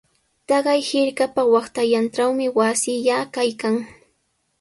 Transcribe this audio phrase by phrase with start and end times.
[0.47, 3.75] Taqay hirkapa waqtallantrawmi wasillaa kaykan.